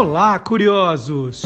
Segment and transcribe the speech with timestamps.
[0.00, 1.42] Olá, curiosos!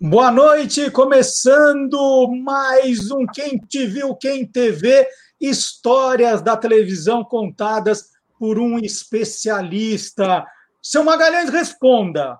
[0.00, 5.04] Boa noite, começando mais um Quem Te Viu, Quem TV,
[5.40, 10.46] histórias da televisão contadas por um especialista.
[10.80, 12.38] Seu Magalhães, responda.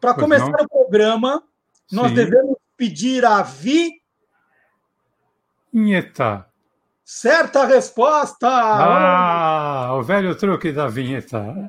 [0.00, 0.66] Para começar não?
[0.66, 1.42] o programa,
[1.90, 2.14] nós Sim.
[2.14, 4.00] devemos pedir a Vi.
[5.72, 6.46] Vinheta.
[7.04, 8.48] Certa resposta!
[8.48, 11.68] Ah, o velho truque da vinheta.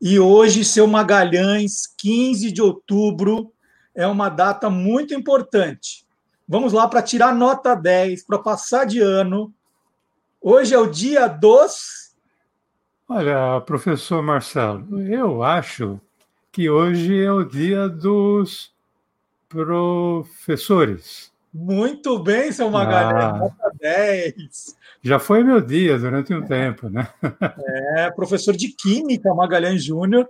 [0.00, 3.52] E hoje, seu Magalhães, 15 de outubro,
[3.94, 6.06] é uma data muito importante.
[6.48, 9.52] Vamos lá para tirar nota 10, para passar de ano.
[10.40, 12.14] Hoje é o dia dos.
[13.06, 16.00] Olha, professor Marcelo, eu acho
[16.50, 18.72] que hoje é o dia dos
[19.48, 21.30] professores.
[21.52, 24.76] Muito bem, seu Magalhães, ah, nota 10.
[25.02, 27.08] Já foi meu dia durante um tempo, né?
[27.96, 30.28] É, professor de Química, Magalhães Júnior.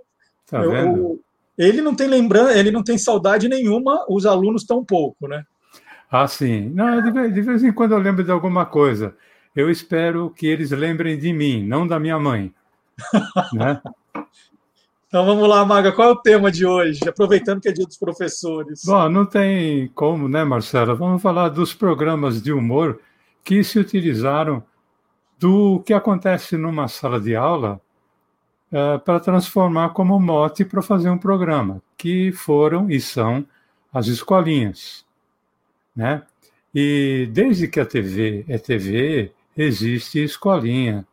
[0.49, 1.19] Tá eu, vendo?
[1.57, 5.45] ele não tem lembrança, ele não tem saudade nenhuma, os alunos tão pouco, né?
[6.09, 6.69] Ah, sim.
[6.69, 9.15] Não, de, de vez em quando eu lembro de alguma coisa.
[9.55, 12.53] Eu espero que eles lembrem de mim, não da minha mãe.
[13.53, 13.81] né?
[15.11, 17.01] Então vamos lá, Maga, qual é o tema de hoje?
[17.05, 18.85] Aproveitando que é dia dos professores.
[18.85, 20.95] Bom, não tem como, né, Marcela?
[20.95, 22.97] Vamos falar dos programas de humor
[23.43, 24.63] que se utilizaram
[25.37, 27.81] do que acontece numa sala de aula
[28.71, 33.45] uh, para transformar como mote para fazer um programa, que foram e são
[33.93, 35.03] as escolinhas
[35.93, 36.23] né?
[36.73, 41.05] E desde que a TV é TV, existe escolinha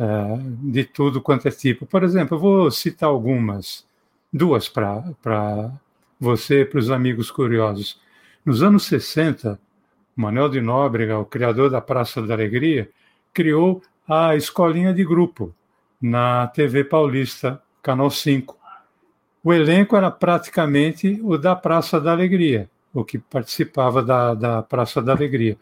[0.00, 0.38] uh,
[0.72, 1.84] de tudo quanto é tipo.
[1.84, 3.86] Por exemplo, eu vou citar algumas,
[4.32, 5.70] duas para
[6.18, 8.00] você, para os amigos curiosos.
[8.44, 9.60] Nos anos 60,
[10.16, 12.88] Manuel de Nóbrega, o criador da Praça da Alegria,
[13.32, 15.54] criou a escolinha de grupo
[16.00, 18.58] na TV Paulista, Canal 5.
[19.44, 25.00] O elenco era praticamente o da Praça da Alegria o que participava da, da Praça
[25.00, 25.56] da Alegria.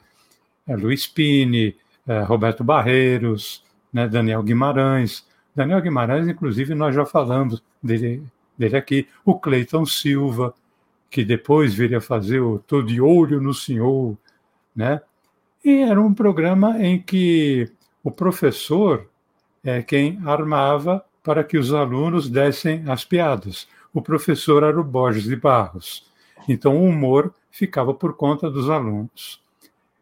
[0.67, 1.77] É, Luiz Pini,
[2.07, 3.63] é, Roberto Barreiros,
[3.93, 5.27] né, Daniel Guimarães.
[5.55, 8.23] Daniel Guimarães, inclusive, nós já falamos dele,
[8.57, 9.09] dele aqui.
[9.25, 10.55] O Cleiton Silva,
[11.11, 14.17] que depois viria fazer o Tô de Olho no Senhor,
[14.75, 15.01] né?
[15.65, 17.71] E era um programa em que
[18.05, 19.09] o professor
[19.65, 23.69] é quem armava para que os alunos dessem as piadas.
[23.93, 26.07] O professor era o Borges de Barros.
[26.49, 29.43] Então, o humor ficava por conta dos alunos.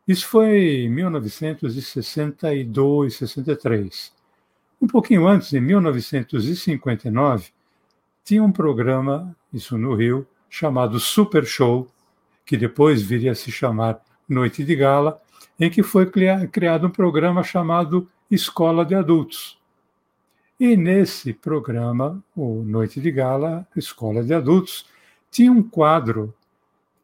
[0.07, 4.15] Isso foi em 1962, 63.
[4.81, 7.49] Um pouquinho antes, em 1959,
[8.23, 11.89] tinha um programa, isso no Rio, chamado Super Show,
[12.45, 15.21] que depois viria a se chamar Noite de Gala,
[15.59, 19.59] em que foi criado um programa chamado Escola de Adultos.
[20.59, 24.87] E nesse programa, o Noite de Gala, Escola de Adultos,
[25.31, 26.35] tinha um quadro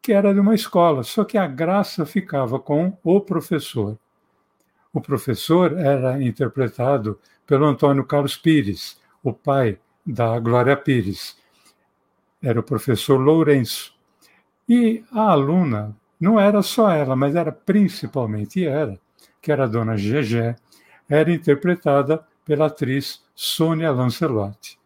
[0.03, 3.97] que era de uma escola, só que a graça ficava com o professor.
[4.91, 11.37] O professor era interpretado pelo Antônio Carlos Pires, o pai da Glória Pires.
[12.41, 13.95] Era o professor Lourenço.
[14.67, 18.99] E a aluna, não era só ela, mas era principalmente ela,
[19.41, 20.57] que era a dona Gegé,
[21.07, 24.77] era interpretada pela atriz Sônia Lancelotti.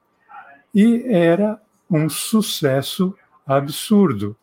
[0.76, 3.16] E era um sucesso
[3.48, 4.38] absurdo,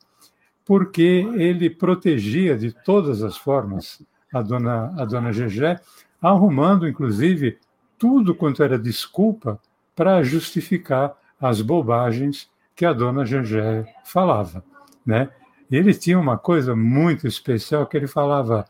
[0.65, 4.03] porque ele protegia de todas as formas
[4.33, 5.79] a dona, a dona Gegé,
[6.21, 7.59] arrumando, inclusive,
[7.97, 9.61] tudo quanto era desculpa
[9.95, 14.65] para justificar as bobagens que a dona Gegé falava.
[15.07, 15.29] Né?
[15.71, 18.67] Ele tinha uma coisa muito especial que ele falava: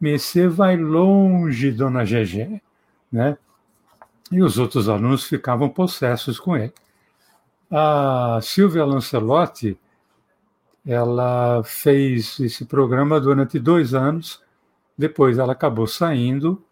[0.00, 2.60] Você vai longe, dona Gegé.
[3.10, 3.36] Né?
[4.30, 6.72] E os outros alunos ficavam possessos com ele.
[7.70, 9.76] A Silvia Lancelotti
[10.86, 14.42] ela fez esse programa durante dois anos,
[14.96, 16.62] depois ela acabou saindo,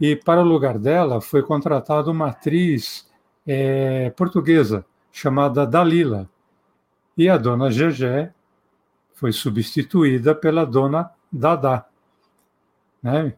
[0.00, 3.08] e para o lugar dela foi contratada uma atriz
[3.46, 6.28] é, portuguesa chamada Dalila.
[7.16, 8.32] E a dona Gegé
[9.14, 11.86] foi substituída pela dona Dada.
[13.02, 13.34] Né?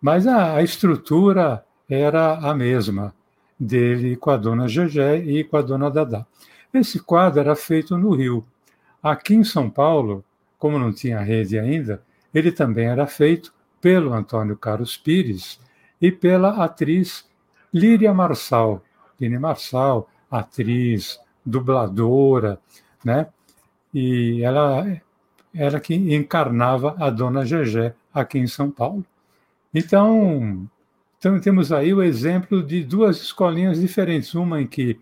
[0.00, 3.14] Mas a, a estrutura era a mesma
[3.58, 6.26] dele com a dona Gegé e com a dona Dada.
[6.72, 8.46] Esse quadro era feito no Rio.
[9.06, 10.24] Aqui em São Paulo,
[10.58, 12.02] como não tinha rede ainda,
[12.34, 15.60] ele também era feito pelo Antônio Carlos Pires
[16.02, 17.24] e pela atriz
[17.72, 18.82] Líria Marçal,
[19.20, 22.58] Lini Marçal, atriz, dubladora,
[23.04, 23.28] né?
[23.94, 25.00] E ela
[25.54, 29.06] era que encarnava a dona Gegé aqui em São Paulo.
[29.72, 30.68] Então,
[31.16, 34.98] então, temos aí o exemplo de duas escolinhas diferentes, uma em que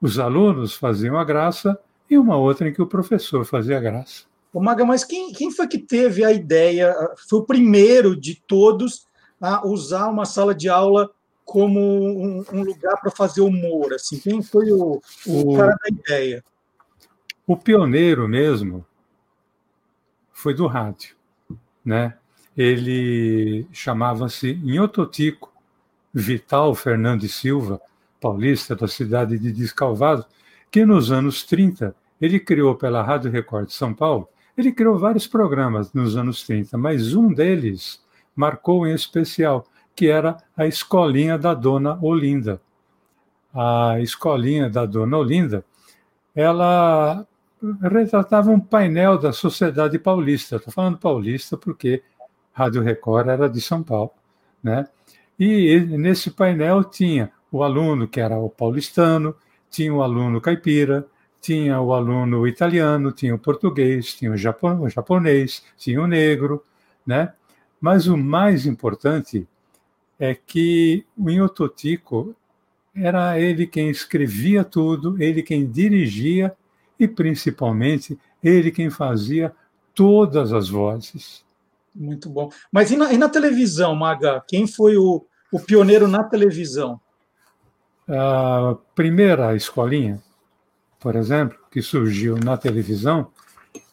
[0.00, 1.76] os alunos faziam a graça
[2.08, 4.24] e uma outra em que o professor fazia a graça.
[4.52, 6.94] Ô Maga, mas quem, quem foi que teve a ideia,
[7.28, 9.06] foi o primeiro de todos
[9.40, 11.10] a usar uma sala de aula
[11.44, 13.92] como um, um lugar para fazer humor?
[13.92, 16.42] Assim, quem foi o, o, o cara da ideia?
[17.46, 18.84] O pioneiro mesmo
[20.32, 21.16] foi do rádio,
[21.84, 22.14] né?
[22.56, 25.52] Ele chamava-se Nhototico
[26.12, 27.80] Vital Fernandes Silva,
[28.20, 30.26] paulista da cidade de Descalvado,
[30.70, 35.26] que nos anos 30 ele criou pela Rádio Record de São Paulo, ele criou vários
[35.26, 38.02] programas nos anos 30, mas um deles
[38.34, 42.60] marcou em especial, que era a Escolinha da Dona Olinda.
[43.54, 45.64] A Escolinha da Dona Olinda,
[46.34, 47.26] ela
[47.82, 50.56] retratava um painel da sociedade paulista.
[50.56, 52.02] Estou falando paulista porque
[52.52, 54.10] Rádio Record era de São Paulo,
[54.62, 54.86] né?
[55.38, 59.34] E nesse painel tinha o aluno que era o paulistano,
[59.70, 61.06] tinha o aluno caipira,
[61.40, 66.62] tinha o aluno italiano, tinha o português, tinha o japonês, tinha o negro,
[67.06, 67.32] né?
[67.80, 69.46] Mas o mais importante
[70.18, 72.34] é que o Inhototico
[72.94, 76.54] era ele quem escrevia tudo, ele quem dirigia
[76.98, 79.54] e principalmente ele quem fazia
[79.94, 81.44] todas as vozes.
[81.94, 82.50] Muito bom.
[82.70, 84.42] Mas e na, e na televisão, Maga?
[84.46, 87.00] Quem foi o, o pioneiro na televisão?
[88.08, 90.22] A primeira escolinha,
[90.98, 93.30] por exemplo, que surgiu na televisão,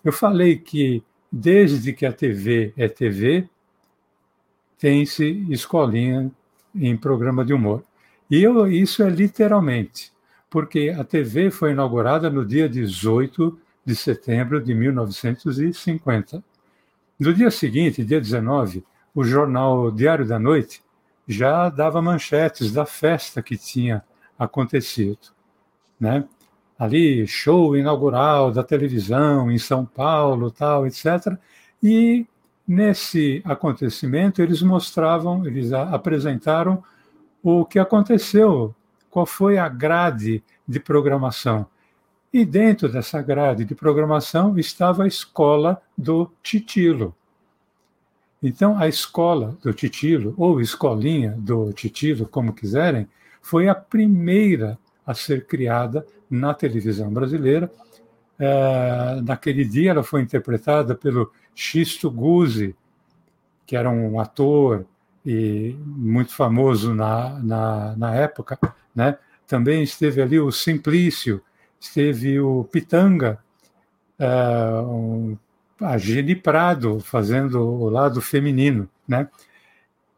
[0.04, 3.50] eu falei que desde que a TV é TV,
[4.78, 6.32] tem-se escolinha
[6.74, 7.84] em programa de humor.
[8.32, 10.14] E eu, isso é literalmente,
[10.50, 16.42] porque a TV foi inaugurada no dia 18 de setembro de 1950.
[17.20, 18.82] No dia seguinte, dia 19,
[19.14, 20.82] o jornal Diário da Noite
[21.28, 24.04] já dava manchetes da festa que tinha
[24.38, 25.30] acontecido,
[26.00, 26.26] né?
[26.78, 31.38] Ali show inaugural da televisão em São Paulo, tal, etc.
[31.82, 32.28] E
[32.68, 36.84] nesse acontecimento eles mostravam, eles apresentaram
[37.42, 38.76] o que aconteceu,
[39.10, 41.66] qual foi a grade de programação.
[42.34, 47.16] E dentro dessa grade de programação estava a escola do Titilo.
[48.48, 53.08] Então, a escola do Titilo, ou escolinha do Titilo, como quiserem,
[53.42, 57.72] foi a primeira a ser criada na televisão brasileira.
[58.38, 62.76] É, naquele dia, ela foi interpretada pelo Xisto Guzzi,
[63.66, 64.86] que era um ator
[65.26, 68.60] e muito famoso na, na, na época.
[68.94, 69.18] Né?
[69.48, 71.42] Também esteve ali o Simplício,
[71.80, 73.40] esteve o Pitanga,
[74.20, 75.38] uh, um,
[75.80, 79.30] a Gene Prado fazendo o lado feminino, né?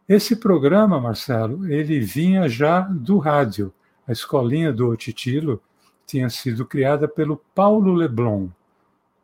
[0.07, 3.73] Esse programa, Marcelo, ele vinha já do rádio.
[4.07, 5.61] A escolinha do Titilo
[6.05, 8.47] tinha sido criada pelo Paulo Leblon.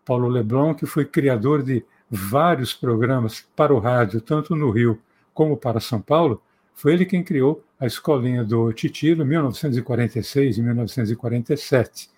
[0.04, 5.00] Paulo Leblon, que foi criador de vários programas para o rádio, tanto no Rio
[5.34, 6.42] como para São Paulo,
[6.74, 12.10] foi ele quem criou a escolinha do Titilo em 1946 e 1947.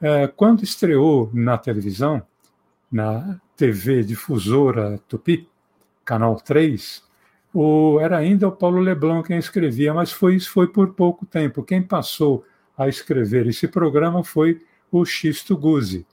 [0.00, 2.22] É, quando estreou na televisão,
[2.90, 5.48] na TV difusora Tupi,
[6.04, 7.02] Canal 3,
[7.52, 11.62] o, era ainda o Paulo Leblon quem escrevia, mas foi, isso foi por pouco tempo.
[11.62, 12.44] Quem passou
[12.76, 16.06] a escrever esse programa foi o Xisto Guzzi.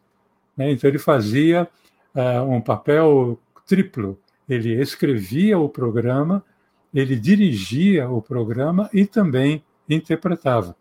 [0.56, 0.72] Né?
[0.72, 1.68] Então ele fazia
[2.16, 4.20] uh, um papel triplo.
[4.50, 6.44] Ele escrevia o programa,
[6.94, 10.76] ele dirigia o programa e também interpretava.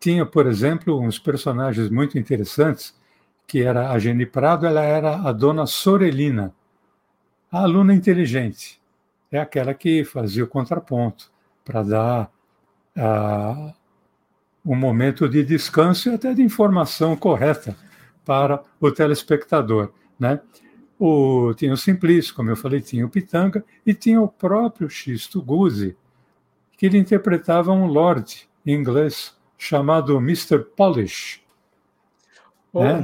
[0.00, 2.96] Tinha, por exemplo, uns personagens muito interessantes,
[3.48, 6.54] que era a Geni Prado, ela era a dona Sorelina,
[7.50, 8.78] a aluna inteligente.
[9.32, 11.32] É aquela que fazia o contraponto
[11.64, 12.30] para dar
[12.94, 13.74] uh,
[14.64, 17.74] um momento de descanso e até de informação correta
[18.22, 19.92] para o telespectador.
[20.20, 20.40] Né?
[20.98, 25.40] O, tinha o Simplício, como eu falei, tinha o Pitanga, e tinha o próprio Xisto
[25.40, 25.96] Guzzi,
[26.76, 30.58] que ele interpretava um lord inglês chamado Mr.
[30.76, 31.42] Polish.
[32.72, 33.02] Ô, né?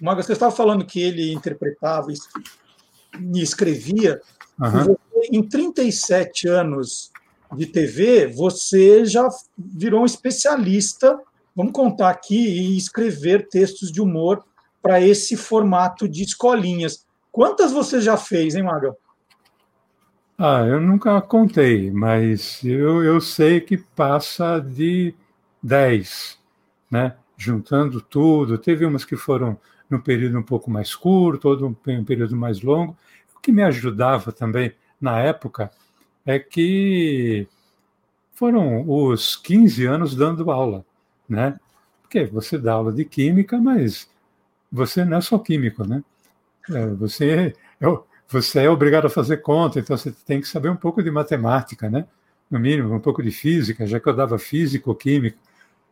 [0.00, 4.20] Maga, você estava falando que ele interpretava e escrevia.
[4.58, 4.94] Uhum.
[5.32, 7.10] em 37 anos
[7.56, 9.26] de TV, você já
[9.56, 11.18] virou um especialista,
[11.56, 14.44] vamos contar aqui, em escrever textos de humor
[14.82, 17.06] para esse formato de escolinhas.
[17.32, 18.94] Quantas você já fez, hein, Maga?
[20.36, 25.14] Ah, eu nunca contei, mas eu, eu sei que passa de
[25.62, 26.38] 10,
[26.90, 27.14] né?
[27.40, 28.58] juntando tudo.
[28.58, 29.58] Teve umas que foram
[29.90, 32.96] num período um pouco mais curto, outro um período mais longo.
[33.36, 35.70] O que me ajudava também na época
[36.24, 37.48] é que
[38.34, 40.84] foram os 15 anos dando aula,
[41.28, 41.58] né?
[42.02, 44.08] Porque você dá aula de química, mas
[44.70, 46.02] você não é só químico, né?
[46.70, 47.86] É, você, é,
[48.28, 51.90] você é obrigado a fazer conta, então você tem que saber um pouco de matemática,
[51.90, 52.06] né?
[52.50, 55.38] No mínimo, um pouco de física, já que eu dava físico, química.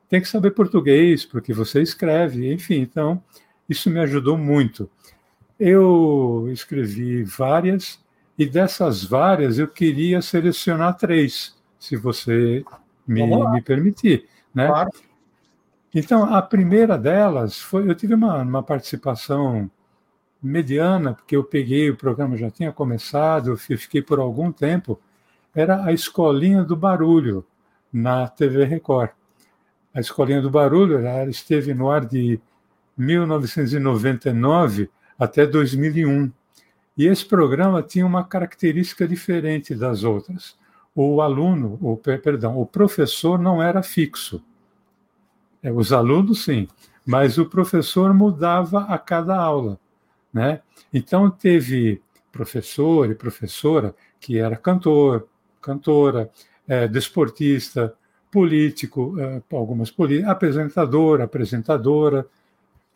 [0.08, 2.80] Tem que saber português, porque você escreve, enfim.
[2.80, 3.22] Então,
[3.68, 4.90] isso me ajudou muito.
[5.58, 8.00] Eu escrevi várias,
[8.38, 12.64] e dessas várias eu queria selecionar três, se você
[13.06, 14.26] me, me permitir.
[14.54, 14.66] Né?
[14.66, 14.90] Claro.
[15.94, 17.88] Então, a primeira delas foi.
[17.88, 19.70] Eu tive uma, uma participação
[20.42, 25.00] mediana, porque eu peguei, o programa já tinha começado, eu fiquei por algum tempo.
[25.54, 27.44] Era a Escolinha do Barulho,
[27.92, 29.10] na TV Record.
[29.92, 32.40] A Escolinha do Barulho ela esteve no ar de
[32.98, 36.30] 1999 até 2001.
[36.96, 40.56] E esse programa tinha uma característica diferente das outras.
[40.94, 44.42] O aluno, o, perdão, o professor não era fixo.
[45.62, 46.66] É, os alunos, sim,
[47.06, 49.78] mas o professor mudava a cada aula.
[50.32, 50.60] Né?
[50.92, 52.02] Então, teve
[52.32, 55.28] professor e professora que era cantor,
[55.60, 56.30] cantora,
[56.66, 57.94] é, desportista,
[58.30, 59.92] político, é, algumas
[60.26, 62.26] apresentador, apresentadora,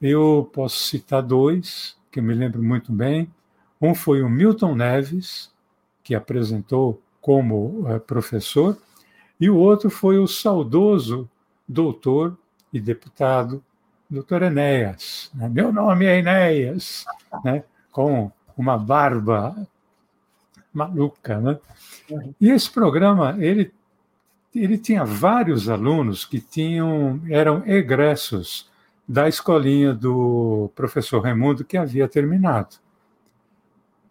[0.02, 3.32] eu posso citar dois, que eu me lembro muito bem.
[3.80, 5.48] Um foi o Milton Neves,
[6.02, 8.76] que apresentou como é, professor,
[9.40, 11.30] e o outro foi o saudoso
[11.68, 12.36] doutor
[12.72, 13.62] e deputado
[14.10, 15.30] doutor Enéas.
[15.32, 15.48] Né?
[15.48, 17.04] Meu nome é Enéas,
[17.44, 17.62] né?
[17.92, 19.54] com uma barba
[20.74, 21.38] maluca.
[21.38, 21.58] Né?
[22.40, 23.72] E esse programa, ele,
[24.52, 28.68] ele tinha vários alunos que tinham eram egressos
[29.12, 32.76] da escolinha do professor Raimundo que havia terminado.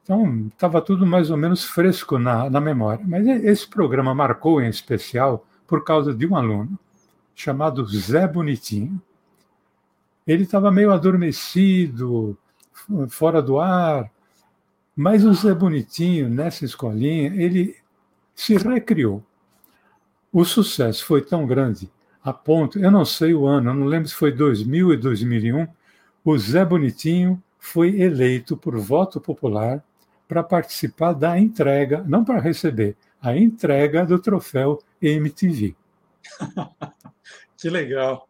[0.04, 3.04] Então, estava tudo mais ou menos fresco na, na memória.
[3.08, 6.78] Mas esse programa marcou em especial por causa de um aluno
[7.34, 9.02] chamado Zé Bonitinho.
[10.28, 12.38] Ele estava meio adormecido,
[13.10, 14.08] fora do ar,
[14.96, 17.76] mas o Zé Bonitinho, nessa escolinha, ele
[18.36, 19.24] se recriou.
[20.32, 21.90] O sucesso foi tão grande
[22.24, 25.68] a ponto, eu não sei o ano, eu não lembro se foi 2000 e 2001,
[26.24, 29.84] o Zé Bonitinho foi eleito por voto popular
[30.28, 35.76] para participar da entrega, não para receber, a entrega do troféu MTV.
[37.58, 38.28] que legal.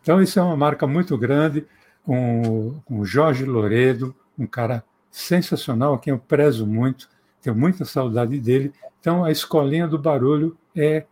[0.00, 1.66] Então, isso é uma marca muito grande,
[2.04, 7.08] com, com o Jorge Loredo, um cara sensacional, a quem eu prezo muito,
[7.42, 8.72] tenho muita saudade dele.
[9.00, 11.04] Então, a Escolinha do Barulho é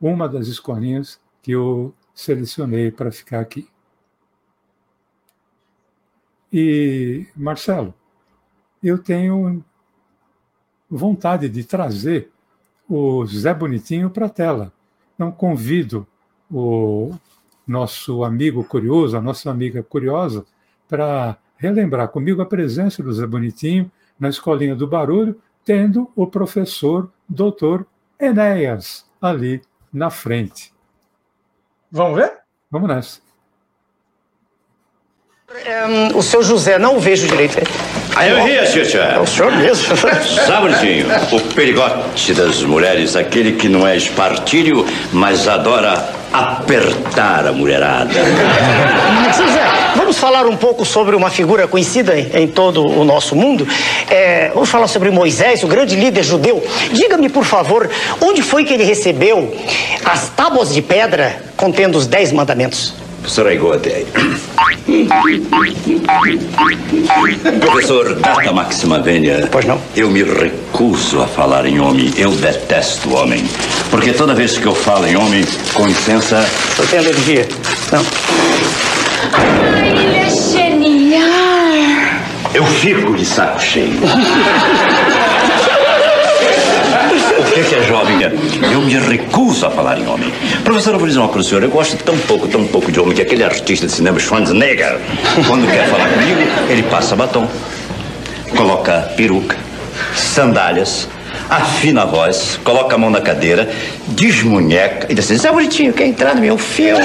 [0.00, 3.68] uma das escolinhas que eu selecionei para ficar aqui.
[6.52, 7.94] E, Marcelo,
[8.82, 9.64] eu tenho
[10.88, 12.30] vontade de trazer
[12.88, 14.72] o Zé Bonitinho para a tela.
[15.14, 16.06] Então, convido
[16.50, 17.14] o
[17.66, 20.44] nosso amigo curioso, a nossa amiga curiosa,
[20.86, 27.10] para relembrar comigo a presença do Zé Bonitinho na Escolinha do Barulho, tendo o professor
[27.26, 27.86] doutor
[28.20, 30.72] Enéas ali na frente.
[31.92, 32.32] Vamos ver?
[32.70, 33.20] Vamos nessa.
[35.66, 37.58] É, o seu José, não o vejo direito.
[38.16, 38.98] Aí eu ria, Xuxa.
[38.98, 39.94] É o senhor mesmo.
[40.46, 48.14] Sabretinho, o perigote das mulheres, aquele que não é espartilho, mas adora apertar a mulherada.
[49.36, 49.62] José,
[49.94, 53.68] vamos falar um pouco sobre uma figura conhecida em, em todo o nosso mundo.
[54.08, 56.66] É, vamos falar sobre Moisés, o grande líder judeu.
[56.92, 57.90] Diga-me, por favor,
[58.22, 59.54] onde foi que ele recebeu
[60.06, 62.92] as tábuas de pedra contendo os dez mandamentos?
[63.20, 64.04] Professor Aigote.
[67.60, 69.48] Professor Data Maxima Vênia.
[69.48, 69.80] Pois não?
[69.94, 72.12] Eu me recuso a falar em homem.
[72.16, 73.48] Eu detesto homem.
[73.90, 76.44] Porque toda vez que eu falo em homem, com licença.
[76.76, 77.48] Eu tenho alergia.
[77.92, 78.04] Não.
[79.32, 81.28] Ai, ele é genial.
[82.52, 84.00] Eu fico de saco cheio.
[87.52, 88.16] O que é jovem?
[88.72, 90.32] Eu me recuso a falar em homem.
[90.64, 91.62] Professor, eu vou dizer uma coisa senhor.
[91.62, 94.98] Eu gosto tão pouco, tão pouco de homem que aquele artista de cinema Schwarzenegger,
[95.46, 96.40] quando quer falar comigo,
[96.70, 97.46] ele passa batom,
[98.56, 99.58] coloca peruca,
[100.16, 101.06] sandálias,
[101.50, 103.68] afina a voz, coloca a mão na cadeira,
[104.08, 107.04] desmunheca e diz assim, Zé Bonitinho, quer entrar no meu filme?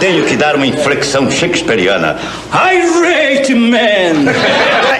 [0.00, 2.18] Tenho que dar uma inflexão shakespeariana.
[2.50, 4.32] Irate man!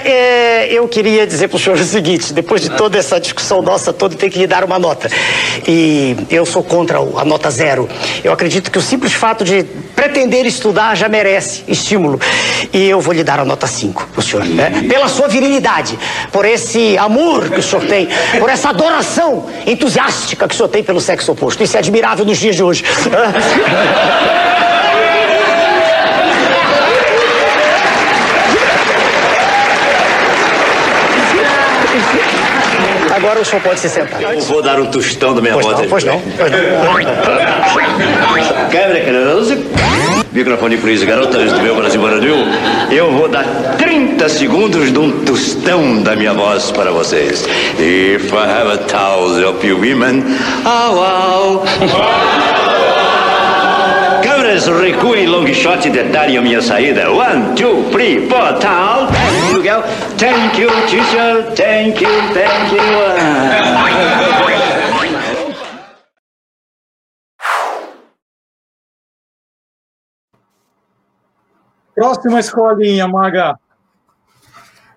[0.04, 3.94] É, eu queria dizer para o senhor o seguinte: depois de toda essa discussão nossa
[3.94, 5.08] toda, tem que lhe dar uma nota.
[5.66, 7.88] E eu sou contra a nota zero.
[8.22, 9.64] Eu acredito que o simples fato de
[9.96, 12.20] pretender estudar já merece estímulo.
[12.70, 14.44] E eu vou lhe dar a nota 5 para o senhor.
[14.44, 14.84] Né?
[14.88, 15.98] Pela sua virilidade,
[16.30, 20.82] por esse amor que o senhor tem, por essa adoração entusiástica que o senhor tem
[20.82, 21.62] pelo sexo oposto.
[21.62, 22.84] Isso é admirável nos dias de hoje.
[33.20, 34.20] Agora o senhor pode se sentar.
[34.22, 35.78] Eu vou dar um tostão da minha Pois voz.
[35.80, 36.20] não, pois não.
[36.92, 38.70] Pois não.
[38.70, 39.00] Câmera.
[40.32, 42.36] Microfone please, garotas do meu Brasil Brasil.
[42.90, 43.44] Eu vou dar
[43.78, 47.44] 30 segundos de um tostão da minha voz para vocês.
[47.78, 50.22] If I have a thousand of you women,
[50.64, 52.59] oh, wow.
[54.50, 57.08] Câmeras, recuem long shot e detalhem a minha saída.
[57.08, 59.06] One, two, three, four, tal.
[59.06, 59.82] Thank you, girl.
[60.18, 61.54] Thank you, teacher.
[61.54, 62.80] Thank you, thank you.
[71.94, 73.56] Próxima escolinha, Maga.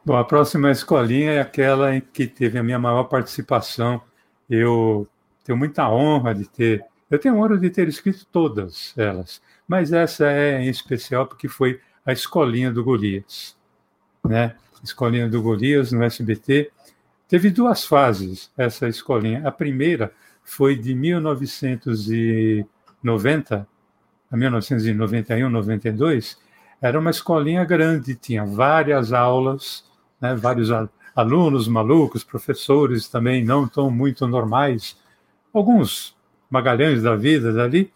[0.03, 4.01] Bom, a próxima escolinha é aquela em que teve a minha maior participação.
[4.49, 5.07] Eu
[5.43, 6.83] tenho muita honra de ter.
[7.09, 11.79] Eu tenho honra de ter escrito todas elas, mas essa é em especial porque foi
[12.05, 13.55] a escolinha do Golias,
[14.25, 14.55] né?
[14.83, 16.71] Escolinha do Golias no SBT.
[17.27, 19.47] Teve duas fases essa escolinha.
[19.47, 20.11] A primeira
[20.43, 23.67] foi de 1990
[24.31, 26.37] a 1991, 92.
[26.81, 29.85] Era uma escolinha grande, tinha várias aulas,
[30.19, 34.97] né, vários al- alunos malucos, professores também não tão muito normais,
[35.53, 36.15] alguns
[36.53, 37.91] magalhães da vida dali,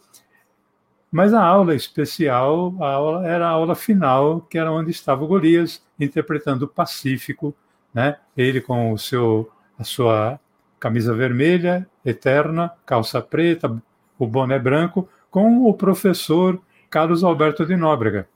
[1.12, 5.28] mas a aula especial a aula, era a aula final, que era onde estava o
[5.28, 7.56] Golias interpretando o Pacífico,
[7.94, 10.40] né, ele com o seu, a sua
[10.80, 13.82] camisa vermelha, eterna, calça preta,
[14.20, 18.28] o boné branco, com o professor Carlos Alberto de Nóbrega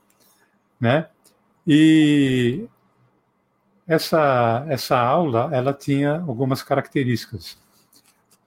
[0.82, 1.06] né?
[1.64, 2.66] E
[3.86, 7.56] essa essa aula ela tinha algumas características.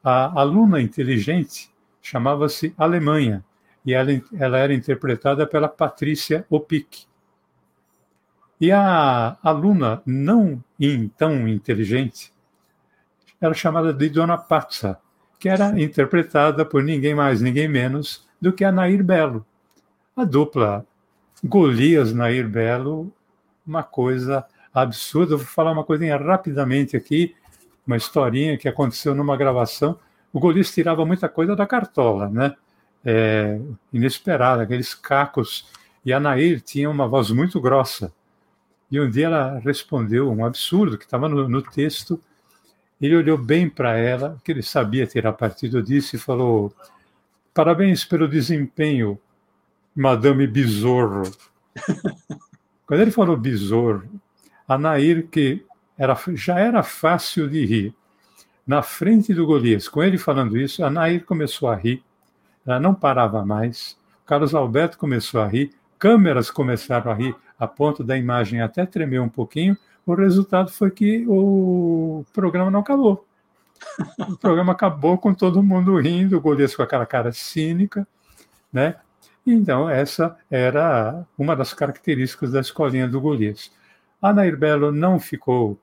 [0.04, 1.72] A aluna inteligente
[2.06, 3.44] chamava-se Alemanha
[3.84, 7.06] e ela, ela era interpretada pela Patrícia Opic.
[8.62, 10.64] E a aluna não
[11.18, 12.32] tão inteligente
[13.42, 15.00] era chamada de Dona Patsa,
[15.40, 19.46] que era interpretada por ninguém mais, ninguém menos do que a Nair Belo.
[20.16, 20.86] A dupla
[21.44, 23.12] Golias Nair Belo,
[23.66, 25.34] uma coisa absurda.
[25.34, 27.36] Eu vou falar uma coisinha rapidamente aqui,
[27.86, 30.00] uma historinha que aconteceu numa gravação.
[30.36, 32.58] O Golias tirava muita coisa da cartola, né?
[33.06, 33.58] É,
[33.94, 35.72] inesperada, aqueles cacos.
[36.04, 38.12] E a Nair tinha uma voz muito grossa.
[38.92, 42.20] E um dia ela respondeu um absurdo que estava no, no texto.
[43.00, 46.76] Ele olhou bem para ela, que ele sabia tirar partido disso, e falou:
[47.54, 49.18] Parabéns pelo desempenho,
[49.96, 51.32] Madame Besouro.
[52.86, 54.06] Quando ele falou besouro,
[54.68, 55.66] a Nair, que
[55.98, 57.96] era, já era fácil de rir,
[58.66, 62.04] na frente do Golias, com ele falando isso, a Nair começou a rir,
[62.66, 68.04] ela não parava mais, Carlos Alberto começou a rir, câmeras começaram a rir, a ponto
[68.04, 73.26] da imagem até tremer um pouquinho, o resultado foi que o programa não acabou.
[74.20, 78.08] O programa acabou com todo mundo rindo, o Golias com aquela cara cínica,
[78.72, 78.96] né?
[79.46, 83.72] Então, essa era uma das características da escolinha do Golias.
[84.22, 85.78] A Nair Belo não ficou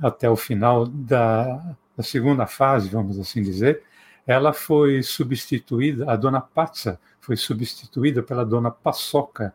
[0.00, 3.82] até o final da, da segunda fase, vamos assim dizer.
[4.26, 9.54] Ela foi substituída, a dona Patsa foi substituída pela dona Paçoca,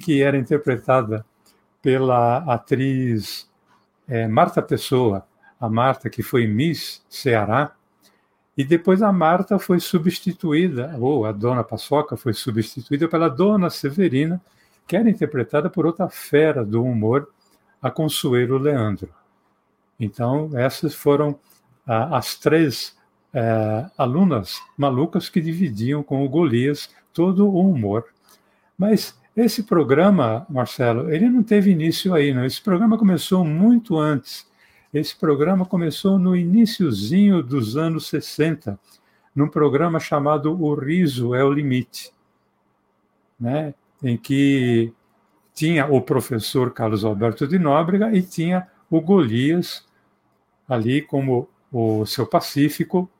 [0.00, 1.24] que era interpretada
[1.82, 3.48] pela atriz
[4.08, 5.26] é, Marta Pessoa,
[5.60, 7.72] a Marta que foi Miss Ceará,
[8.56, 14.40] e depois a Marta foi substituída, ou a dona Paçoca foi substituída pela dona Severina,
[14.86, 17.30] que era interpretada por outra fera do humor,
[17.80, 19.08] a Consuelo Leandro.
[20.00, 21.38] Então, essas foram
[21.86, 22.96] as três
[23.32, 28.06] eh, alunas malucas que dividiam com o Golias todo o humor.
[28.78, 32.44] Mas esse programa, Marcelo, ele não teve início aí, não.
[32.44, 34.48] Esse programa começou muito antes.
[34.92, 38.78] Esse programa começou no iníciozinho dos anos 60,
[39.34, 42.12] num programa chamado O Riso é o Limite,
[43.38, 43.72] né?
[44.02, 44.92] em que
[45.54, 49.86] tinha o professor Carlos Alberto de Nóbrega e tinha o Golias
[50.70, 53.10] ali como o seu Pacífico,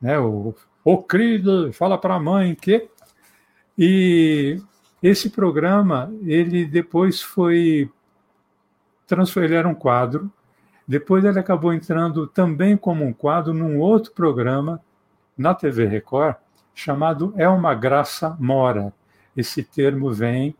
[0.00, 0.18] né?
[0.18, 2.88] o, o querido, fala para a mãe que...
[3.80, 4.60] E
[5.00, 7.88] esse programa, ele depois foi
[9.36, 10.30] ele era um quadro.
[10.86, 14.80] Depois ele acabou entrando também como um quadro num outro programa
[15.36, 16.36] na TV Record
[16.74, 18.92] chamado É uma Graça Mora.
[19.36, 20.54] Esse termo vem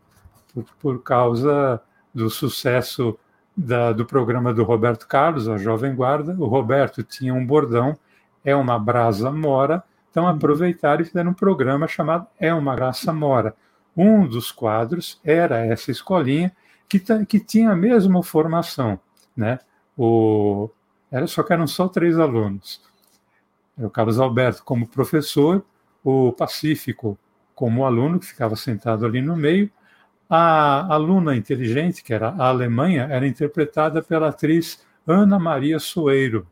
[0.53, 1.81] por, por causa
[2.13, 3.17] do sucesso
[3.59, 6.33] da, do programa do Roberto Carlos, a Jovem Guarda.
[6.39, 7.97] O Roberto tinha um bordão,
[8.43, 9.83] É uma Brasa Mora.
[10.09, 13.53] Então aproveitaram e fizeram um programa chamado É uma Graça Mora.
[13.95, 16.55] Um dos quadros era essa escolinha
[16.87, 18.97] que, que tinha a mesma formação.
[19.35, 19.59] Né?
[19.97, 20.69] O,
[21.11, 22.81] era, só que eram só três alunos.
[23.77, 25.65] O Carlos Alberto como professor,
[26.01, 27.19] o Pacífico
[27.53, 29.69] como aluno, que ficava sentado ali no meio.
[30.29, 36.45] A aluna inteligente, que era a Alemanha, era interpretada pela atriz Ana Maria Soeiro,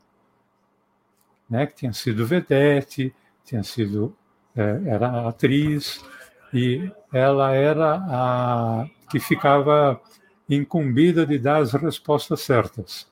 [1.49, 3.13] né, que tinha sido vedete,
[3.45, 4.15] tinha sido
[4.55, 6.03] é, era atriz
[6.51, 10.01] e ela era a que ficava
[10.49, 13.07] incumbida de dar as respostas certas.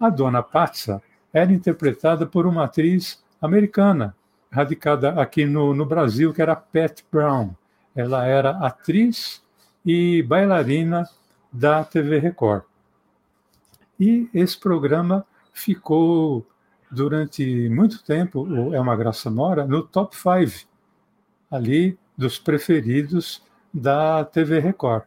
[0.00, 1.02] A dona Patsa
[1.32, 4.16] era interpretada por uma atriz americana,
[4.50, 7.50] radicada aqui no, no Brasil, que era Pat Brown.
[7.94, 9.41] Ela era atriz
[9.84, 11.08] e bailarina
[11.52, 12.62] da TV Record.
[13.98, 16.46] E esse programa ficou
[16.90, 20.68] durante muito tempo, é uma graça mora, no top 5
[21.50, 23.42] ali dos preferidos
[23.72, 25.04] da TV Record.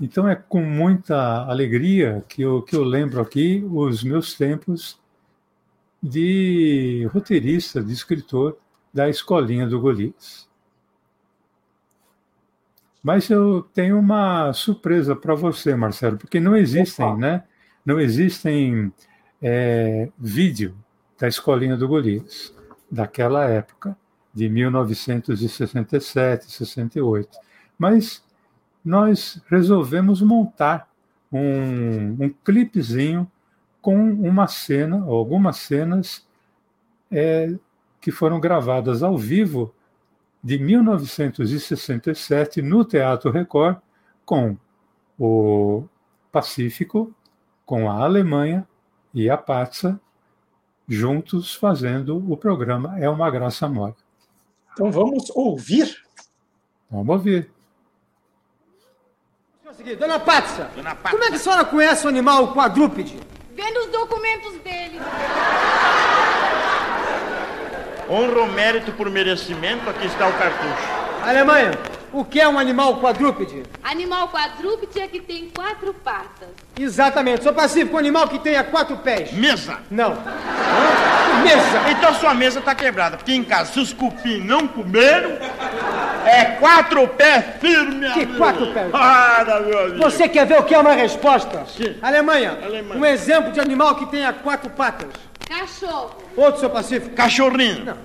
[0.00, 4.98] Então é com muita alegria que eu, que eu lembro aqui os meus tempos
[6.02, 8.56] de roteirista, de escritor
[8.92, 10.49] da Escolinha do Golias.
[13.02, 17.16] Mas eu tenho uma surpresa para você, Marcelo, porque não existem, Opa.
[17.16, 17.44] né?
[17.84, 18.92] Não existem
[19.40, 20.76] é, vídeo
[21.18, 22.54] da Escolinha do Golias
[22.90, 23.96] daquela época,
[24.32, 27.38] de 1967, 68.
[27.78, 28.22] Mas
[28.84, 30.88] nós resolvemos montar
[31.32, 33.30] um, um clipezinho
[33.80, 36.26] com uma cena, ou algumas cenas
[37.10, 37.54] é,
[38.00, 39.74] que foram gravadas ao vivo
[40.42, 43.76] de 1967 no Teatro Record
[44.24, 44.56] com
[45.18, 45.84] o
[46.32, 47.14] Pacífico,
[47.66, 48.66] com a Alemanha
[49.12, 50.00] e a Patsa,
[50.88, 53.94] juntos fazendo o programa É uma Graça Mora.
[54.72, 56.02] Então vamos ouvir?
[56.90, 57.50] Vamos ouvir.
[59.98, 63.18] Dona Patsa, Dona Patsa, como é que a senhora conhece o animal quadrúpede?
[63.54, 64.98] Vendo os documentos dele.
[68.10, 71.00] Honra o mérito por merecimento, aqui está o cartucho.
[71.24, 71.70] Alemanha,
[72.12, 73.62] o que é um animal quadrúpede?
[73.84, 76.48] Animal quadrúpede é que tem quatro patas.
[76.76, 77.44] Exatamente.
[77.44, 79.30] Sou pacífico, um animal que tenha quatro pés.
[79.32, 79.78] Mesa.
[79.88, 80.10] Não.
[81.44, 81.90] Mesa.
[81.90, 85.30] Então sua mesa está quebrada, porque em casa, se os cupim não comeram,
[86.26, 88.38] é quatro pés firme, Que amigo.
[88.38, 88.90] quatro pés?
[88.92, 89.98] Ah, meu amigo.
[90.02, 91.64] Você quer ver o que é uma resposta?
[91.66, 91.96] Sim.
[92.02, 93.00] Alemanha, Alemanha.
[93.00, 95.08] um exemplo de animal que tenha quatro patas.
[95.50, 96.14] Cachorro.
[96.36, 97.14] Outro, seu Pacífico.
[97.16, 97.96] Cachorrinho.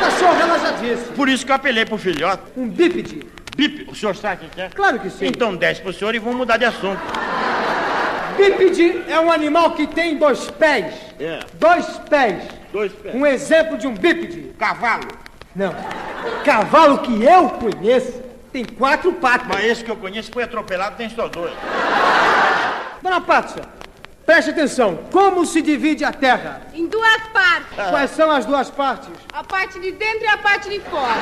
[0.00, 1.12] Cachorro, ela já disse.
[1.12, 2.42] Por isso que eu apelei pro filhote.
[2.56, 3.20] Um bípede.
[3.54, 4.70] Bip, o senhor sabe o que é?
[4.70, 5.26] Claro que sim.
[5.26, 6.98] Então desce pro senhor e vamos mudar de assunto.
[8.38, 10.94] Bípede é um animal que tem dois pés.
[11.20, 11.40] É.
[11.52, 12.44] Dois pés.
[12.72, 13.14] Dois pés.
[13.14, 14.54] Um exemplo de um bípede.
[14.58, 15.08] Cavalo.
[15.54, 15.74] Não.
[16.44, 19.46] Cavalo que eu conheço tem quatro patas.
[19.46, 21.52] Mas esse que eu conheço foi atropelado, tem só dois.
[23.02, 23.64] Dona Pátria,
[24.26, 24.98] preste atenção.
[25.10, 26.62] Como se divide a terra?
[26.74, 27.90] Em duas partes.
[27.90, 29.08] Quais são as duas partes?
[29.32, 31.16] A parte de dentro e a parte de fora.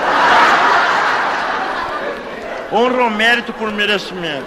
[2.72, 4.46] Honra o mérito por merecimento.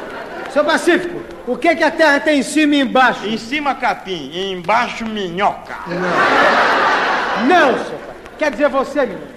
[0.51, 3.25] Seu Pacífico, o que, que a terra tem em cima e embaixo?
[3.25, 5.77] Em cima capim, e embaixo minhoca.
[7.47, 8.15] Não, seu pai.
[8.37, 9.27] Quer dizer você, menino?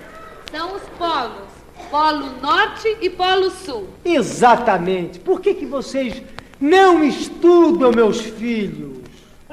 [0.50, 1.44] São os polos.
[1.90, 3.88] Polo Norte e Polo Sul.
[4.04, 5.20] Exatamente.
[5.20, 6.20] Por que, que vocês
[6.60, 9.03] não estudam, meus filhos?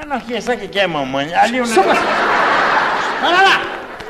[0.08, 1.34] Não sei, sabe o que é, mamãe?
[1.34, 1.84] Ali o negócio...
[1.84, 2.14] Pacífico.
[3.24, 3.62] Olha lá!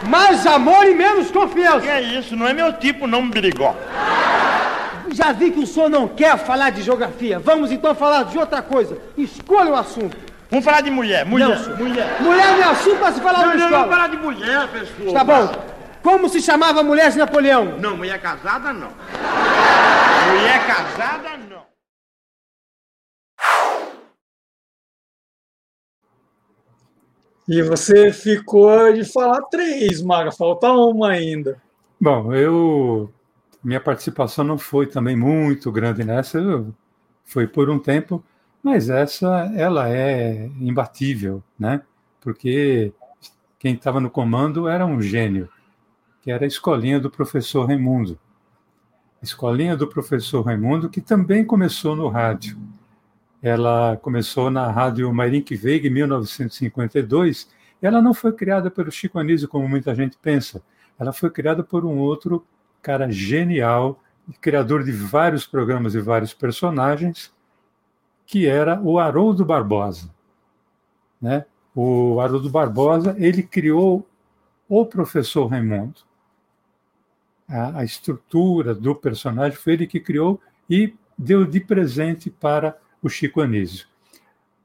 [0.07, 1.85] Mais amor e menos Que confiança.
[1.85, 2.35] é isso?
[2.35, 3.75] Não é meu tipo, não, brigó.
[5.13, 7.37] Já vi que o senhor não quer falar de geografia.
[7.39, 8.97] Vamos então falar de outra coisa.
[9.17, 10.17] Escolha o assunto.
[10.49, 11.25] Vamos falar de mulher.
[11.25, 11.49] Mulher.
[11.59, 12.15] Não, mulher.
[12.19, 13.77] Mulher não é assunto para se falar Não, na não, escola.
[13.83, 15.13] vamos falar de mulher, pessoal.
[15.13, 15.55] Tá bom.
[16.01, 17.77] Como se chamava a mulher de Napoleão?
[17.79, 18.89] Não, mulher casada, não.
[20.31, 21.60] Mulher casada, não.
[27.51, 30.31] E você ficou de falar três, Maga.
[30.31, 31.61] Falta uma ainda.
[31.99, 33.11] Bom, eu
[33.61, 36.65] minha participação não foi também muito grande nessa,
[37.25, 38.23] foi por um tempo,
[38.63, 41.81] mas essa ela é imbatível, né?
[42.21, 42.93] Porque
[43.59, 45.49] quem estava no comando era um gênio.
[46.21, 48.17] que era a escolinha do professor Raimundo.
[49.21, 52.57] Escolinha do professor Raimundo, que também começou no rádio.
[53.41, 57.49] Ela começou na rádio Mairink Veig em 1952.
[57.81, 60.61] Ela não foi criada pelo Chico Anísio, como muita gente pensa.
[60.99, 62.45] Ela foi criada por um outro
[62.81, 63.99] cara genial,
[64.39, 67.33] criador de vários programas e vários personagens,
[68.27, 70.13] que era o Haroldo Barbosa.
[71.19, 71.43] Né?
[71.75, 74.07] O Haroldo Barbosa, ele criou
[74.69, 76.01] o professor Raimundo.
[77.49, 83.09] A, a estrutura do personagem foi ele que criou e deu de presente para o
[83.09, 83.87] Chico Anísio.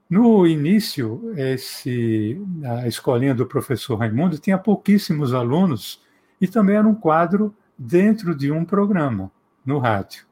[0.08, 6.00] No início, esse, a escolinha do professor Raimundo tinha pouquíssimos alunos
[6.40, 9.30] e também era um quadro dentro de um programa
[9.64, 10.24] no rádio.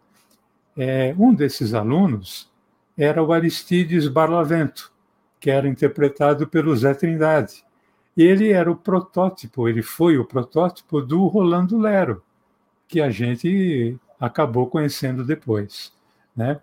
[0.76, 2.50] É, um desses alunos
[2.96, 4.92] era o Aristides Barlavento,
[5.40, 7.64] que era interpretado pelo Zé Trindade.
[8.16, 12.22] Ele era o protótipo, ele foi o protótipo do Rolando Lero,
[12.86, 15.92] que a gente acabou conhecendo depois.
[16.36, 16.60] Né?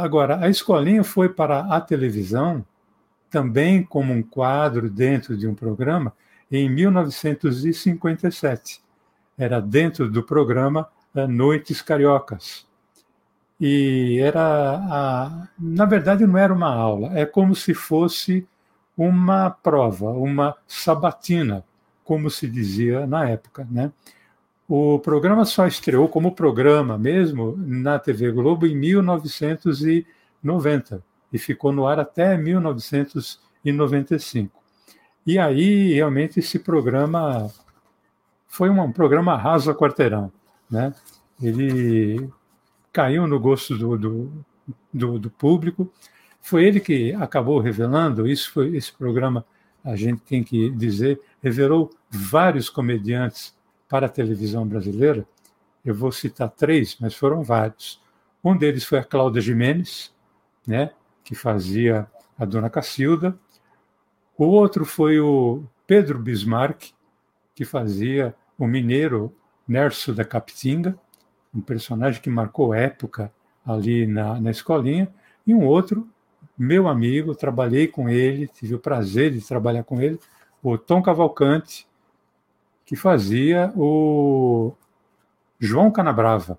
[0.00, 2.64] Agora, a escolinha foi para a televisão,
[3.30, 6.12] também como um quadro dentro de um programa,
[6.50, 8.82] em 1957.
[9.36, 12.66] Era dentro do programa eh, Noites Cariocas.
[13.60, 18.46] E era, a, na verdade, não era uma aula, é como se fosse
[18.96, 21.64] uma prova, uma sabatina,
[22.04, 23.92] como se dizia na época, né?
[24.74, 31.86] O programa só estreou como programa mesmo na TV Globo em 1990 e ficou no
[31.86, 34.62] ar até 1995.
[35.26, 37.52] E aí, realmente, esse programa
[38.48, 40.32] foi um, programa raso a quarteirão.
[40.70, 40.94] Né?
[41.42, 42.30] Ele
[42.90, 44.32] caiu no gosto do, do,
[44.90, 45.92] do, do público.
[46.40, 49.44] Foi ele que acabou revelando, isso foi esse programa,
[49.84, 53.54] a gente tem que dizer, revelou vários comediantes
[53.92, 55.26] para a televisão brasileira.
[55.84, 58.00] Eu vou citar três, mas foram vários.
[58.42, 60.14] Um deles foi a Cláudia Jimenez,
[60.66, 62.06] né, que fazia
[62.38, 63.38] a Dona Cacilda.
[64.34, 66.84] O outro foi o Pedro Bismarck,
[67.54, 69.30] que fazia o mineiro
[69.68, 70.98] Nerso da Capitinga,
[71.54, 73.30] um personagem que marcou época
[73.62, 75.12] ali na, na escolinha.
[75.46, 76.08] E um outro,
[76.56, 80.18] meu amigo, trabalhei com ele, tive o prazer de trabalhar com ele,
[80.62, 81.86] o Tom Cavalcante,
[82.84, 84.72] que fazia o
[85.58, 86.58] João Canabrava.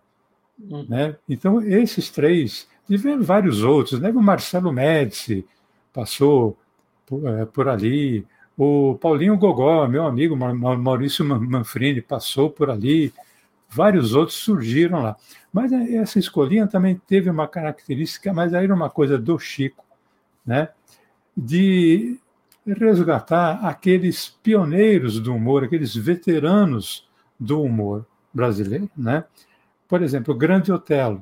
[0.60, 0.86] Uhum.
[0.88, 1.16] Né?
[1.28, 4.10] Então, esses três, e vários outros, né?
[4.10, 5.46] o Marcelo Médici
[5.92, 6.58] passou
[7.06, 8.26] por, é, por, ali,
[8.58, 13.14] o Paulinho Gogó, meu amigo Maurício Manfrini, passou por ali,
[13.70, 15.16] vários outros surgiram lá.
[15.52, 19.84] Mas é, essa escolinha também teve uma característica, mas aí era uma coisa do Chico,
[20.46, 20.70] né?
[21.36, 22.20] de
[22.66, 27.08] resgatar aqueles pioneiros do humor, aqueles veteranos
[27.40, 29.26] do humor brasileiro, né?
[29.88, 31.22] Por exemplo, o Grande Otelo,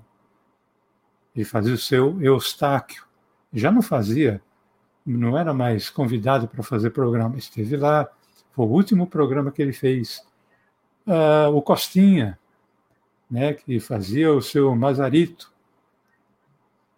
[1.35, 3.03] ele fazia o seu Eustáquio,
[3.53, 4.41] já não fazia,
[5.05, 8.07] não era mais convidado para fazer programa, esteve lá,
[8.51, 10.23] foi o último programa que ele fez.
[11.07, 12.37] Uh, o Costinha,
[13.29, 15.51] né, que fazia o seu Mazarito.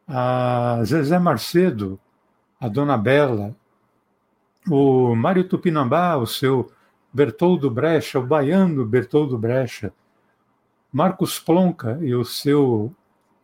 [0.07, 1.99] A Zezé Marcedo,
[2.59, 3.55] a Dona Bela,
[4.69, 6.71] o Mário Tupinambá, o seu
[7.11, 9.93] Bertoldo Brecha, o baiano Bertoldo Brecha,
[10.91, 12.93] Marcos Plonka e o seu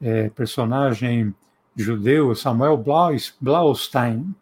[0.02, 1.34] é, personagem
[1.76, 4.34] judeu, Samuel Blaus, Blaustein,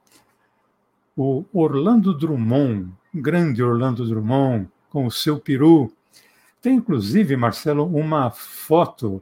[1.15, 5.91] o Orlando Drummond, grande Orlando Drummond, com o seu peru.
[6.61, 9.21] Tem, inclusive, Marcelo, uma foto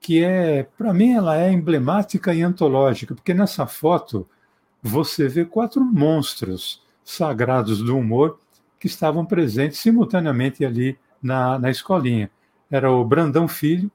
[0.00, 4.26] que é, para mim, ela é emblemática e antológica, porque nessa foto
[4.82, 8.38] você vê quatro monstros sagrados do humor
[8.78, 12.30] que estavam presentes simultaneamente ali na, na escolinha.
[12.70, 13.90] Era o Brandão Filho,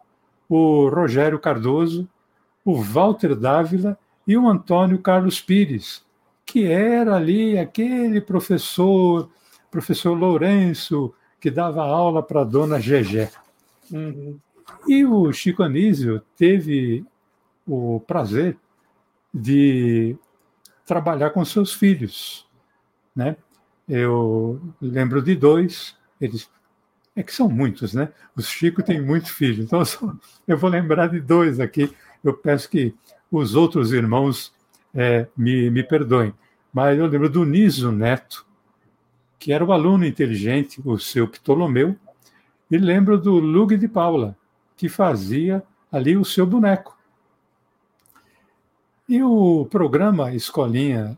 [0.48, 2.08] o Rogério Cardoso,
[2.64, 6.04] o Walter Dávila e o Antônio Carlos Pires,
[6.46, 9.30] que era ali aquele professor,
[9.72, 13.32] professor Lourenço, que dava aula para a dona Gegé.
[13.92, 14.38] Uhum.
[14.88, 17.06] E o Chico Anísio teve
[17.68, 18.58] o prazer
[19.34, 20.16] de
[20.86, 22.46] trabalhar com seus filhos,
[23.16, 23.36] né?
[23.88, 26.50] Eu lembro de dois, eles
[27.16, 28.10] é que são muitos, né?
[28.36, 29.82] O Chico tem muitos filhos, então
[30.48, 31.94] eu vou lembrar de dois aqui.
[32.24, 32.94] Eu peço que
[33.32, 34.54] os outros irmãos
[34.94, 36.34] é, me, me perdoem,
[36.74, 38.46] mas eu lembro do Niso Neto,
[39.40, 41.96] que era o aluno inteligente, o seu Ptolomeu,
[42.70, 44.36] e lembro do Lug de Paula,
[44.76, 46.95] que fazia ali o seu boneco.
[49.08, 51.18] E o programa Escolinha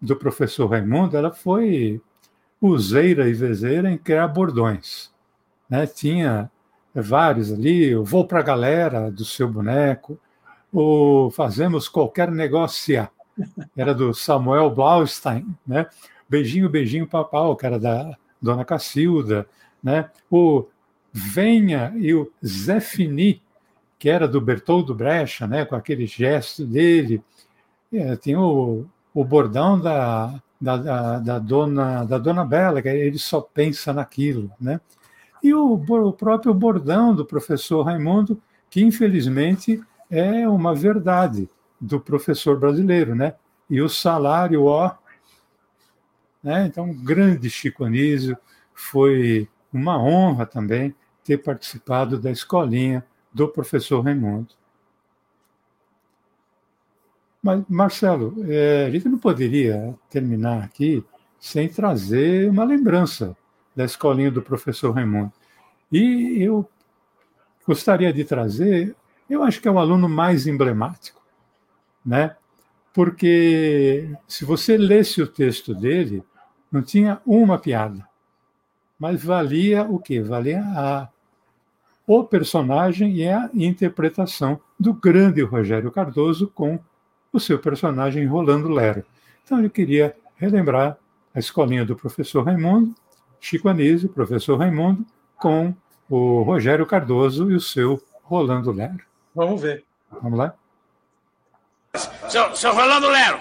[0.00, 2.00] do professor Raimundo, ela foi
[2.60, 5.12] useira e vezeira em criar bordões.
[5.70, 5.86] né?
[5.86, 6.50] tinha
[6.92, 10.18] vários ali, eu vou para a galera do seu boneco,
[10.72, 13.08] ou fazemos qualquer negócio,
[13.76, 15.86] era do Samuel Blaustein, né?
[16.28, 19.46] Beijinho, beijinho, papau, que era da Dona Cacilda,
[19.82, 20.10] né?
[20.28, 20.66] O
[21.12, 23.40] Venha e o Zé Fini,
[23.98, 25.64] que era do Bertoldo Brecha, né?
[25.64, 27.22] Com aquele gesto dele.
[27.92, 33.18] É, tem o, o bordão da, da, da, da, dona, da Dona Bela, que ele
[33.18, 34.80] só pensa naquilo, né?
[35.42, 39.80] E o, o próprio bordão do professor Raimundo, que infelizmente
[40.10, 41.48] é uma verdade
[41.80, 43.34] do professor brasileiro, né?
[43.70, 44.92] E o salário, ó,
[46.42, 46.66] né?
[46.66, 48.36] Então, grande Chico Anísio,
[48.72, 53.04] foi uma honra também ter participado da escolinha
[53.38, 54.48] do professor Raimundo.
[57.40, 61.04] Mas, Marcelo, é, a gente não poderia terminar aqui
[61.38, 63.36] sem trazer uma lembrança
[63.76, 65.32] da escolinha do professor Raimundo.
[65.90, 66.68] E eu
[67.64, 68.96] gostaria de trazer,
[69.30, 71.22] eu acho que é o aluno mais emblemático,
[72.04, 72.34] né?
[72.92, 76.24] Porque se você lesse o texto dele,
[76.72, 78.04] não tinha uma piada.
[78.98, 80.20] Mas valia o quê?
[80.20, 81.08] Valia a,
[82.08, 86.80] o personagem e a interpretação do grande Rogério Cardoso com
[87.30, 89.04] o seu personagem Rolando Lero.
[89.44, 90.96] Então eu queria relembrar
[91.34, 92.94] a escolinha do professor Raimundo,
[93.38, 95.04] Chico Anísio, professor Raimundo,
[95.36, 95.74] com
[96.08, 99.04] o Rogério Cardoso e o seu Rolando Lero.
[99.34, 99.84] Vamos ver.
[100.22, 100.54] Vamos lá?
[102.30, 103.38] Seu, seu Rolando Lero.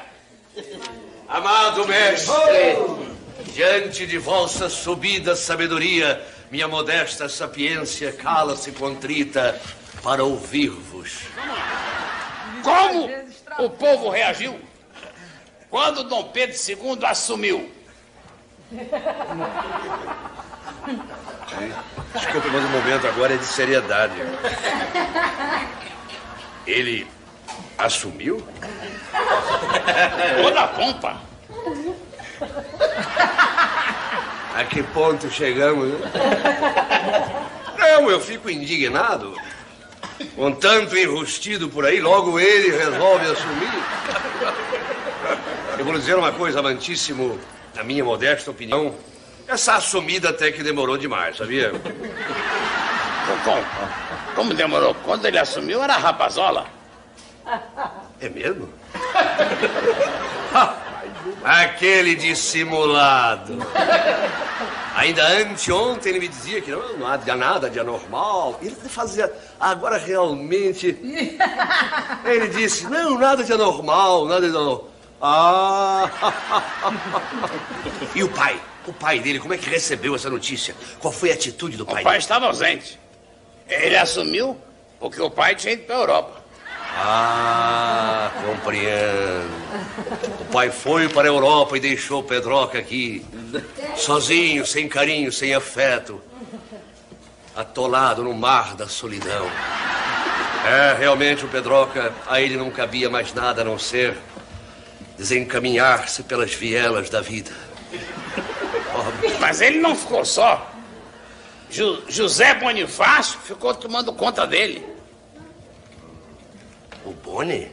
[1.29, 2.35] Amado mestre,
[3.53, 6.21] Diante de vossa subida sabedoria,
[6.51, 9.59] minha modesta sapiência cala-se contrita
[10.01, 11.19] para ouvir-vos.
[12.63, 13.09] Como
[13.59, 14.59] o povo reagiu
[15.69, 17.71] quando Dom Pedro II assumiu?
[22.13, 24.15] Desculpe, mas o momento agora é de seriedade.
[26.65, 27.07] Ele
[27.77, 28.45] assumiu?
[30.41, 31.21] Toda a pompa.
[34.57, 35.93] A que ponto chegamos?
[37.77, 39.35] Não, eu fico indignado.
[40.35, 43.83] Com tanto enrustido por aí, logo ele resolve assumir.
[45.77, 47.39] Eu vou dizer uma coisa, amantíssimo,
[47.75, 48.95] na minha modesta opinião,
[49.47, 51.71] essa assumida até que demorou demais, sabia?
[53.43, 53.63] Como,
[54.33, 54.95] como demorou?
[55.05, 56.65] Quando ele assumiu era rapazola.
[58.19, 58.67] É mesmo?
[61.43, 63.57] Aquele dissimulado.
[64.95, 68.59] Ainda anteontem ele me dizia que não, não há nada de anormal.
[68.61, 69.31] Ele fazia.
[69.59, 70.97] Agora realmente.
[72.25, 74.89] Ele disse: não, nada de anormal, nada de anormal.
[75.21, 76.09] Ah!
[78.15, 78.59] E o pai?
[78.87, 80.75] O pai dele, como é que recebeu essa notícia?
[80.99, 82.01] Qual foi a atitude do pai?
[82.01, 82.17] O pai dele?
[82.17, 82.99] estava ausente.
[83.67, 84.57] Ele assumiu
[84.99, 86.36] porque o pai tinha ido para a Europa.
[86.95, 89.51] Ah, compreendo.
[90.41, 93.25] O pai foi para a Europa e deixou Pedroca aqui,
[93.95, 96.21] sozinho, sem carinho, sem afeto,
[97.55, 99.47] atolado no mar da solidão.
[100.65, 104.17] É, realmente o Pedroca, a ele não cabia mais nada a não ser
[105.17, 107.51] desencaminhar-se pelas vielas da vida.
[109.39, 110.71] Mas ele não ficou só.
[111.69, 114.96] Ju José Bonifácio ficou tomando conta dele.
[117.07, 117.71] O Boni?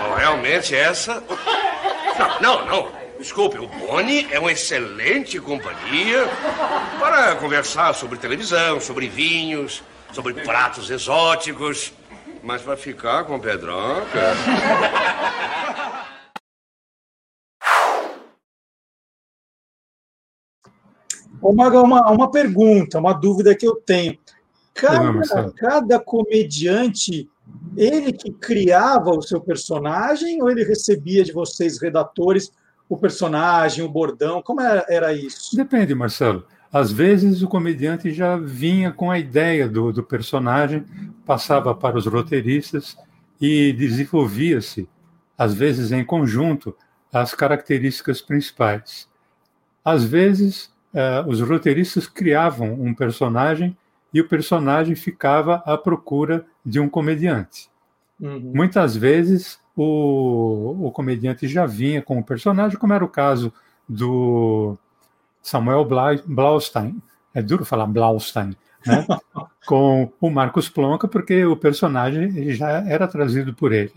[0.00, 1.22] Bom, realmente essa.
[2.40, 2.92] Não, não, não.
[3.18, 6.26] Desculpe, o Boni é uma excelente companhia
[6.98, 9.82] para conversar sobre televisão, sobre vinhos,
[10.14, 11.92] sobre pratos exóticos.
[12.42, 13.40] Mas para ficar com o
[21.40, 21.78] Pedroca.
[21.78, 24.18] Uma, uma, uma pergunta, uma dúvida que eu tenho.
[24.74, 27.28] Cada, cada comediante,
[27.76, 32.52] ele que criava o seu personagem ou ele recebia de vocês, redatores,
[32.88, 34.40] o personagem, o bordão?
[34.40, 35.56] Como era, era isso?
[35.56, 36.44] Depende, Marcelo.
[36.72, 40.84] Às vezes o comediante já vinha com a ideia do, do personagem,
[41.24, 42.96] passava para os roteiristas
[43.40, 44.88] e desenvolvia-se,
[45.36, 46.76] às vezes em conjunto,
[47.12, 49.08] as características principais.
[49.84, 53.76] Às vezes uh, os roteiristas criavam um personagem
[54.12, 57.68] e o personagem ficava à procura de um comediante.
[58.20, 58.52] Uhum.
[58.54, 63.52] Muitas vezes o, o comediante já vinha com o personagem, como era o caso
[63.88, 64.76] do
[65.42, 65.86] Samuel
[66.26, 67.00] Blaustein.
[67.34, 69.06] É duro falar Blaustein, né?
[69.66, 73.92] com o Marcos Plonka, porque o personagem já era trazido por ele.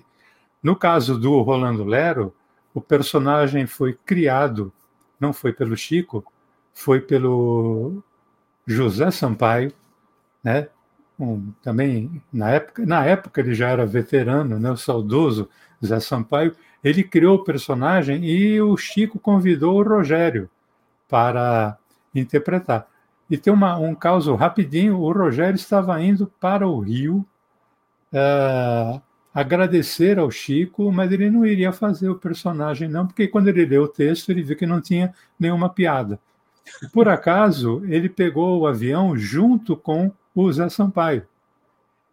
[0.62, 2.36] No caso do Rolando Lero,
[2.74, 4.72] o personagem foi criado,
[5.20, 6.24] não foi pelo Chico,
[6.74, 8.04] foi pelo
[8.66, 9.72] José Sampaio,
[10.44, 10.68] né?
[11.20, 14.72] Um, também na época, na época ele já era veterano, né?
[14.72, 15.50] O saudoso
[15.86, 16.56] Zé Sampaio.
[16.84, 20.50] Ele criou o personagem e o Chico convidou o Rogério
[21.08, 21.78] para
[22.14, 22.88] interpretar.
[23.30, 27.26] E tem uma, um caso rapidinho: o Rogério estava indo para o Rio
[28.14, 29.02] uh,
[29.34, 33.84] agradecer ao Chico, mas ele não iria fazer o personagem, não, porque quando ele leu
[33.84, 36.20] o texto, ele viu que não tinha nenhuma piada.
[36.92, 41.26] Por acaso, ele pegou o avião junto com o Zé Sampaio.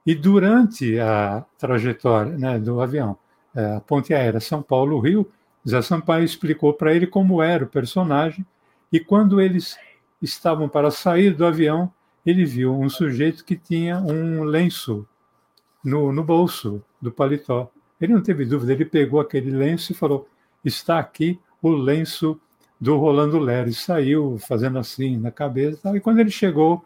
[0.06, 3.16] E durante a trajetória né, do avião,
[3.54, 5.30] é, a ponte aérea São Paulo-Rio,
[5.68, 8.44] Zé Sampaio explicou para ele como era o personagem,
[8.92, 9.76] e quando eles
[10.20, 11.92] estavam para sair do avião,
[12.24, 15.06] ele viu um sujeito que tinha um lenço
[15.84, 17.70] no, no bolso do paletó.
[18.00, 20.28] Ele não teve dúvida, ele pegou aquele lenço e falou:
[20.64, 22.40] Está aqui o lenço
[22.81, 23.68] do Rolando Lero.
[23.68, 25.97] E saiu fazendo assim na cabeça.
[25.97, 26.85] E quando ele chegou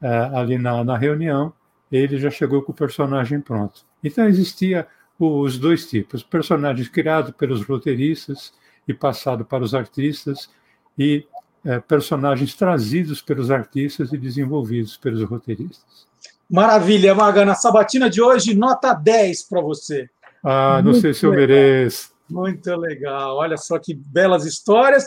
[0.00, 1.52] é, ali na, na reunião,
[1.90, 3.84] ele já chegou com o personagem pronto.
[4.02, 4.86] Então existia
[5.18, 8.52] os dois tipos: personagens criados pelos roteiristas
[8.86, 10.50] e passados para os artistas,
[10.98, 11.24] e
[11.64, 16.06] é, personagens trazidos pelos artistas e desenvolvidos pelos roteiristas.
[16.50, 17.44] Maravilha, Maga.
[17.44, 20.10] Na sabatina de hoje, nota 10 para você.
[20.44, 22.11] Ah, não Muito sei se eu mereço.
[22.28, 23.36] Muito legal.
[23.36, 25.04] Olha só que belas histórias.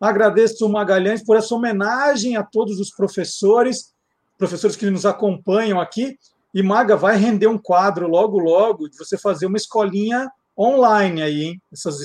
[0.00, 3.94] Agradeço o Magalhães por essa homenagem a todos os professores,
[4.36, 6.18] professores que nos acompanham aqui.
[6.52, 11.44] E Maga vai render um quadro logo, logo, de você fazer uma escolinha online aí,
[11.44, 11.62] hein?
[11.72, 11.98] Essas,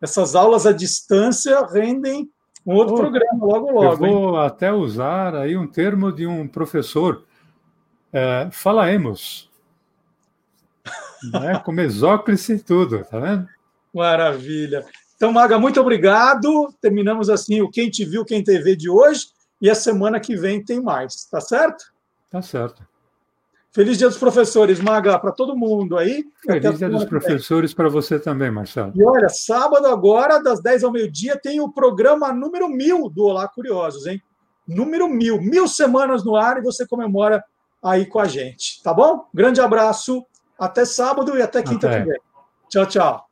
[0.00, 2.28] essas aulas à distância rendem
[2.66, 3.84] um outro oh, programa logo, logo.
[3.84, 4.46] Eu vou hein?
[4.46, 7.24] até usar aí um termo de um professor
[8.12, 9.48] é, falaemos.
[11.32, 11.58] né?
[11.60, 13.48] Com mesóclise e tudo, tá vendo?
[13.96, 14.84] Maravilha.
[15.16, 16.72] Então, Maga, muito obrigado.
[16.80, 19.28] Terminamos assim o Quem Te Viu, Quem TV de hoje.
[19.60, 21.84] E a semana que vem tem mais, tá certo?
[22.30, 22.86] Tá certo.
[23.72, 26.24] Feliz Dia dos Professores, Maga, para todo mundo aí.
[26.42, 28.92] Feliz Dia dos Professores para você também, Marcelo.
[28.94, 33.48] E olha, sábado agora, das 10 ao meio-dia, tem o programa número mil do Olá
[33.48, 34.22] Curiosos, hein?
[34.66, 35.40] Número mil.
[35.40, 37.42] Mil semanas no ar e você comemora
[37.82, 39.26] aí com a gente, tá bom?
[39.32, 40.26] Grande abraço,
[40.58, 42.20] até sábado e até quinta que vem.
[42.68, 43.25] Tchau, tchau.